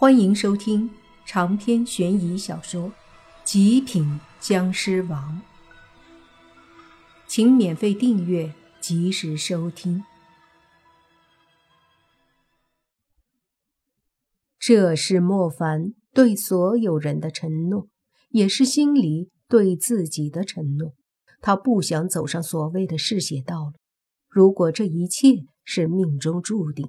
[0.00, 0.88] 欢迎收听
[1.26, 2.82] 长篇悬疑小说
[3.42, 5.42] 《极品僵尸王》，
[7.26, 10.04] 请免费订阅，及时收听。
[14.60, 17.88] 这是莫凡对所有人的承诺，
[18.28, 20.92] 也是心里对自己的承诺。
[21.40, 23.72] 他不想走上所谓的嗜血道路。
[24.28, 26.88] 如果这一切是命中注定，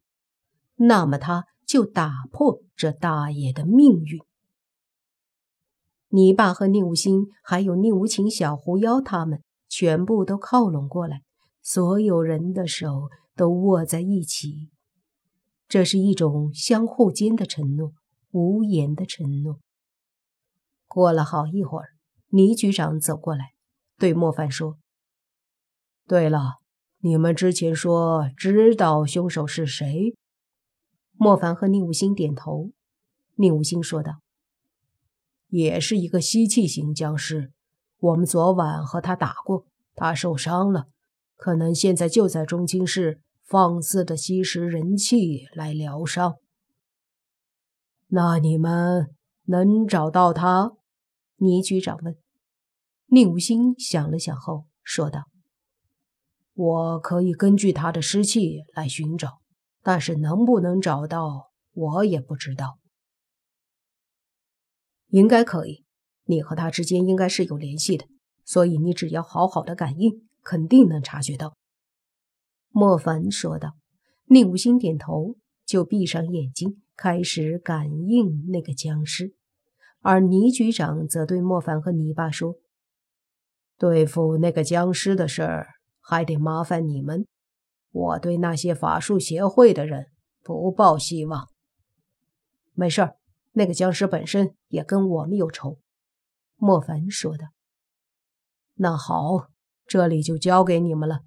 [0.76, 1.46] 那么他。
[1.70, 4.20] 就打破这大爷的命运。
[6.08, 11.22] 你爸和宁无心，还有宁无情、小狐妖，他们全部都靠拢过来，
[11.62, 14.72] 所有人的手都握在一起。
[15.68, 17.94] 这是一种相互间的承诺，
[18.32, 19.60] 无言的承诺。
[20.88, 21.90] 过了好一会儿，
[22.30, 23.52] 倪局长走过来，
[24.00, 24.80] 对莫凡说
[26.10, 26.56] ：“对了，
[27.02, 30.16] 你们之前说知道凶手是谁？”
[31.22, 32.72] 莫凡和宁武星点头。
[33.36, 34.22] 宁武星说道
[35.50, 37.52] ：“也是一个吸气型僵尸，
[38.00, 40.86] 我们昨晚和他打过，他受伤了，
[41.36, 46.36] 可能现在就在中青市放肆的吸食人气来疗伤。
[48.08, 50.72] 那你们能找到他？”
[51.36, 52.16] 倪局长问。
[53.08, 55.26] 宁武星想了想后说道
[56.56, 59.39] ：“我可以根据他的尸气来寻找。”
[59.82, 62.80] 但是能不能找到，我也不知道。
[65.08, 65.86] 应该可以，
[66.26, 68.06] 你和他之间应该是有联系的，
[68.46, 71.56] 所以你只要好好的感应，肯定能察觉到。”
[72.70, 73.74] 莫凡说道。
[74.32, 79.34] 宁无心点头，就闭上眼睛，开始感应那个僵尸。
[80.02, 82.58] 而倪局长则对莫凡和泥巴说
[83.80, 85.68] ：“对付那个僵尸的事儿，
[86.00, 87.26] 还得麻烦你们。”
[87.92, 90.08] 我对那些法术协会的人
[90.44, 91.48] 不抱希望。
[92.74, 93.16] 没事儿，
[93.54, 95.78] 那个僵尸本身也跟我们有仇。”
[96.56, 97.48] 莫凡说道。
[98.76, 99.50] “那好，
[99.86, 101.22] 这里就交给你们了。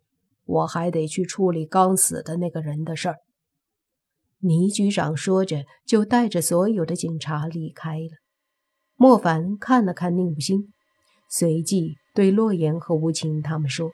[0.45, 3.17] 我还得去处理刚死的那个人的事儿。”
[4.45, 8.11] 倪局长说着，就带着所有的警察离开了。
[8.97, 10.72] 莫凡看了看宁武星，
[11.28, 13.93] 随即对洛言和吴情他们说：“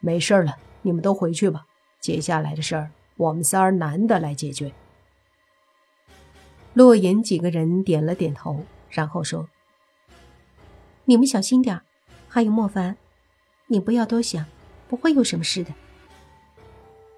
[0.00, 1.66] 没事了。”你们都回去吧，
[1.98, 4.70] 接下来的事儿我们仨儿男的来解决。
[6.74, 9.48] 洛言几个人点了点头，然后说
[11.06, 11.80] ：“你们小心点
[12.28, 12.96] 还有莫凡，
[13.68, 14.44] 你不要多想，
[14.88, 15.72] 不会有什么事的。”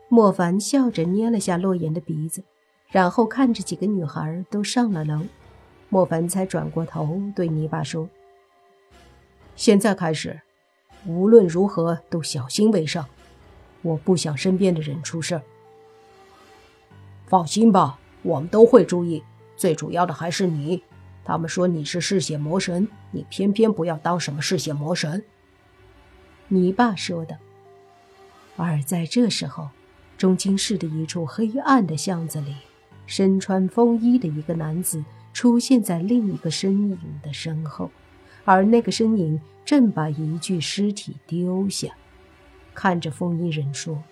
[0.08, 2.44] 莫凡笑着捏了下洛言的鼻子，
[2.90, 5.22] 然后看着几个女孩都上了楼，
[5.88, 8.08] 莫凡才转过头对泥巴说
[9.56, 10.40] ：“现在开始，
[11.06, 13.04] 无论如何都小心为上。”
[13.86, 15.42] 我不想身边的人出事儿。
[17.26, 19.22] 放心吧，我们都会注意。
[19.56, 20.82] 最主要的还是你。
[21.24, 25.24] 他们说你是嗜血魔神，你偏偏不要当什么嗜血魔神。
[26.48, 27.38] 你爸说的。
[28.56, 29.70] 而在这时候，
[30.16, 32.54] 中京市的一处黑暗的巷子里，
[33.06, 37.90] 身穿风衣的一个男子出现在另一个身影的身后，
[38.44, 41.88] 而那个身影正把一具尸体丢下。
[42.76, 44.04] 看着风衣人说：“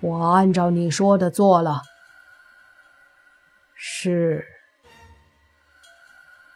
[0.00, 1.82] 我按照你说的做了。”
[3.74, 4.46] 是。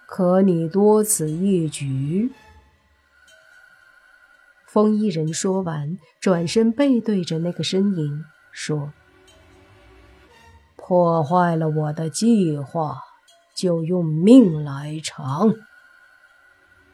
[0.06, 2.30] 可你多此一举。”
[4.68, 8.92] 风衣人说完，转身背对着那个身影说
[10.76, 12.98] ：“破坏了我的计划，
[13.54, 15.54] 就用命来偿。”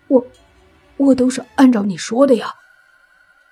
[0.07, 0.25] 我，
[0.97, 2.55] 我都是按照你说的呀。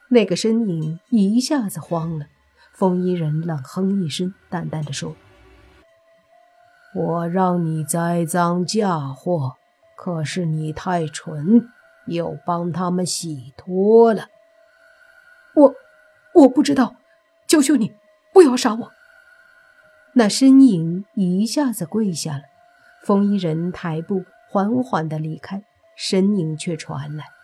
[0.09, 2.27] 那个身影一下子慌了，
[2.73, 5.17] 风衣人冷哼一声，淡淡的说
[6.95, 9.57] ：“我让你栽赃嫁祸，
[9.97, 11.69] 可是你太蠢，
[12.07, 14.29] 又帮他们洗脱了。
[15.55, 15.75] 我，
[16.35, 16.97] 我不知道，
[17.49, 17.93] 求求你
[18.33, 18.93] 不要杀我。”
[20.15, 22.45] 那身影一下子跪下了，
[23.03, 25.63] 风衣人抬步缓缓的离开，
[25.95, 27.36] 身影却传来。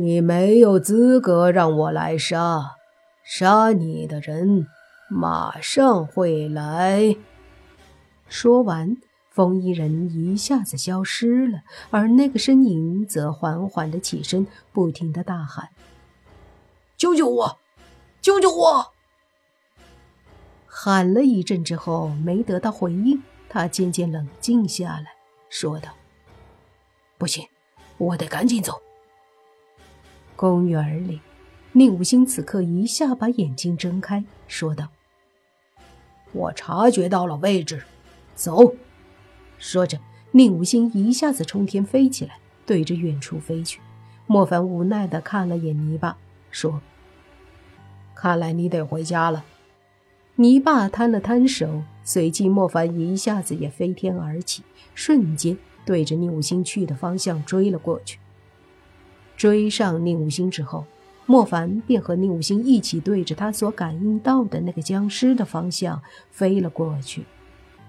[0.00, 2.76] 你没有资格让我来杀，
[3.24, 4.68] 杀你的人
[5.10, 7.16] 马上会来。
[8.28, 8.96] 说完，
[9.32, 15.70] 风衣人一下子消失了，而那个身影则缓缓的起身，不停的大喊
[16.96, 17.58] ：“救救我！
[18.20, 18.92] 救救我！”
[20.64, 25.06] 喊了一阵之后，没得到回应，他渐渐冷静下来，
[25.50, 25.90] 说道
[27.18, 27.44] ：“不行，
[27.96, 28.80] 我得赶紧走。”
[30.38, 31.20] 公园里，
[31.72, 34.86] 宁武星此刻一下把眼睛睁开，说道
[36.30, 37.82] ：“我察觉到了位置，
[38.36, 38.72] 走。
[39.58, 39.98] 说着，
[40.30, 43.80] 宁武星一下子冲天飞起来，对着远处飞去。
[44.28, 46.16] 莫凡无奈地看了眼泥巴，
[46.52, 46.80] 说
[48.14, 49.44] ：“看来你得回家了。”
[50.36, 54.62] 泥巴摊了摊手，随即莫凡一下子也飞天而起，
[54.94, 58.20] 瞬间对着宁武星去的方向追了过去。
[59.38, 60.84] 追上宁无心之后，
[61.24, 66.02] 莫凡便和宁无心一起对着他所感应到的那个僵尸的方向
[66.32, 67.24] 飞了过去。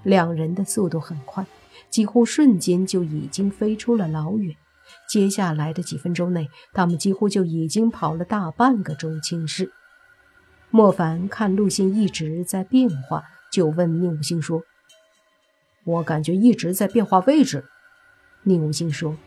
[0.03, 1.45] 两人的速度很快，
[1.89, 4.55] 几乎瞬间就已经飞出了老远。
[5.09, 9.71] 接下来的几分钟内，他们几乎就已经跑了大半个中青市。
[10.69, 14.61] 莫凡看路线一直在变化，就问宁无心说
[15.83, 17.65] ：“我感觉一直在变化位置。”
[18.43, 19.17] 宁无心说：“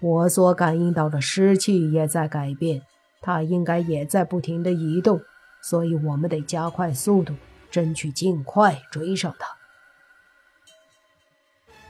[0.00, 2.82] 我所感应到的湿气也在改变，
[3.20, 5.20] 它应该也在不停的移动，
[5.62, 7.34] 所以我们得加快速度，
[7.70, 9.48] 争取尽快追上它。”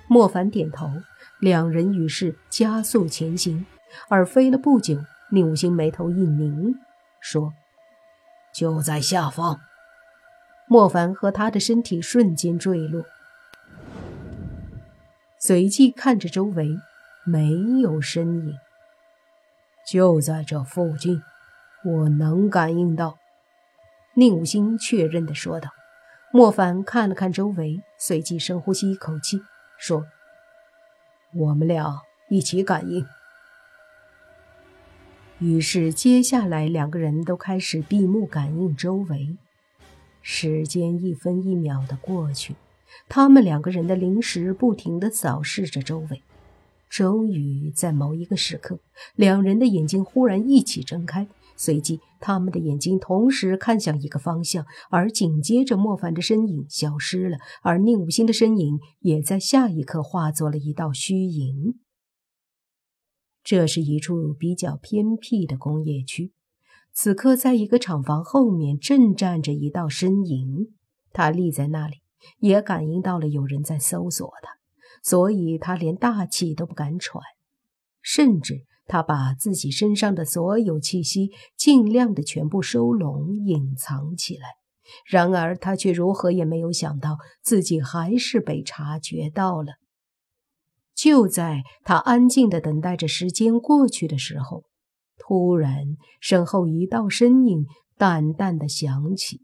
[0.08, 0.90] 莫凡点头。
[1.38, 3.66] 两人于是加速前行，
[4.08, 6.74] 而飞了不久，宁无心眉头一拧，
[7.20, 7.52] 说
[8.56, 9.60] ：“就在下方。”
[10.66, 13.04] 莫凡和他的身体瞬间坠落，
[15.38, 16.78] 随即看着周围，
[17.26, 17.52] 没
[17.82, 18.54] 有身影。
[19.86, 21.20] 就在这附近，
[21.84, 23.18] 我能感应到。”
[24.16, 25.70] 宁无心确认的说道。
[26.32, 29.42] 莫凡看了看周围，随即深呼吸一口气，
[29.78, 30.04] 说。
[31.34, 33.06] 我们俩一起感应。
[35.38, 39.36] 于是，接下来两个人都开始闭目感应周围。
[40.22, 42.56] 时间一分一秒的过去，
[43.08, 46.22] 他们两个人的灵识不停的扫视着周围。
[46.96, 48.80] 终于，在某一个时刻，
[49.16, 51.28] 两人的眼睛忽然一起睁开。
[51.54, 61.78] 随即，他们的眼睛同时看向一个方向，而紧接着，莫凡的身影消失了，而宁武星的身影也在下一刻化作了一道虚影。
[63.44, 66.32] 这是一处比较偏僻的工业区，
[66.94, 70.74] 此刻，在一个厂房后面正站着一道身影，
[71.12, 71.96] 他立在那里，
[72.38, 74.56] 也感应到了有人在搜索他，
[75.06, 77.22] 所以他连大气都不敢喘，
[78.02, 78.64] 甚至。
[78.88, 84.46] 他把自己身上的所有气息尽量的全部收拢、隐藏起来。
[85.06, 89.74] 然而，他却如何也没有想到，自己还是被察觉到了。
[90.94, 94.64] 就在他安静的等待着时间过去的时候，
[95.18, 97.66] 突然，身后一道身影
[97.96, 99.42] 淡淡的响起：“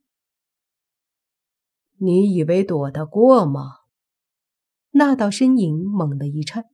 [1.99, 3.79] 你以为躲得过吗？”
[4.93, 6.65] 那道身影猛地一颤。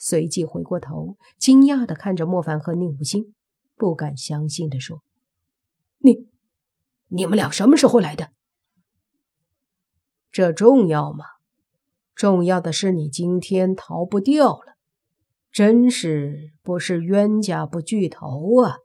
[0.00, 3.34] 随即回过头，惊讶的看着莫凡和宁无心，
[3.74, 5.02] 不敢相信的说
[5.98, 6.28] ：“你，
[7.08, 8.30] 你们俩什么时候来的？
[10.30, 11.24] 这重要吗？
[12.14, 14.76] 重要的是你今天逃不掉了，
[15.50, 18.76] 真是不是冤家不聚头啊！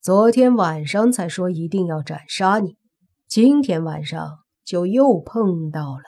[0.00, 2.78] 昨天晚上才说一定要斩杀你，
[3.26, 6.04] 今天晚上就又碰到了。”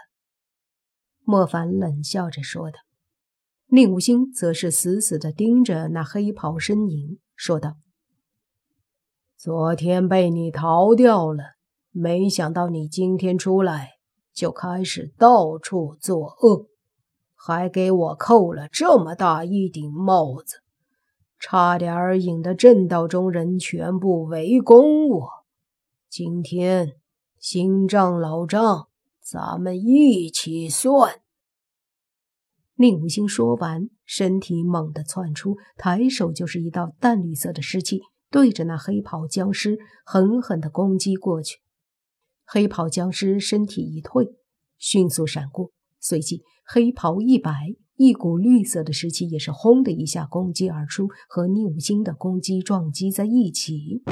[1.25, 2.79] 莫凡冷笑着说道。
[3.67, 7.77] 宁无心则是死死地盯着那黑袍身影，说道
[9.39, 11.55] ：“昨天被你逃掉了，
[11.91, 13.93] 没想到你今天出来
[14.35, 16.67] 就开始到处作恶，
[17.35, 20.57] 还给我扣了这么大一顶帽子，
[21.39, 25.29] 差点引得正道中人全部围攻我。
[26.11, 26.93] 今天
[27.39, 28.89] 新账老账，
[29.23, 31.21] 咱们一起算。”
[32.77, 38.01] 宁无心说完，身体猛地窜出，抬手就是一道淡绿色的湿气，
[38.31, 41.61] 对着那黑袍僵尸狠狠地攻击过去。
[42.45, 44.27] 黑袍僵尸身体一退，
[44.79, 47.53] 迅速闪过，随即黑袍一摆，
[47.97, 54.03] 一股绿色的湿气也是轰的一下攻击而出，和宁无心的攻击撞击在一起。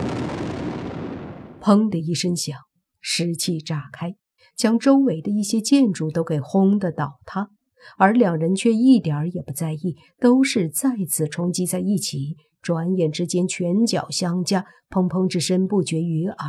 [1.61, 2.57] 砰的一声响，
[3.01, 4.15] 湿气炸开，
[4.61, 7.49] 将周围的一些建筑都给轰得倒塌。
[7.97, 12.37] 而两人却一点儿也不在意，都是再次冲击在一起。
[12.61, 16.49] 转眼之间，拳脚相加，砰砰之声不绝于耳。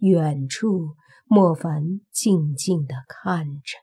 [0.00, 0.96] 远处，
[1.28, 3.78] 莫凡静静的看着。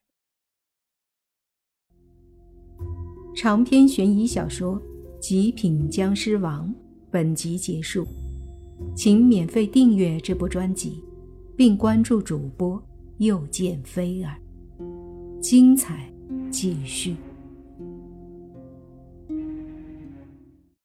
[3.34, 4.75] 长篇悬疑小说
[5.22, 6.68] 《极品僵尸王》
[7.10, 8.06] 本集结束，
[8.94, 11.01] 请免费订阅这部专辑，
[11.56, 12.84] 并关注主播
[13.18, 14.36] 又见飞儿，
[15.42, 16.12] 精彩。
[16.52, 17.16] 继续。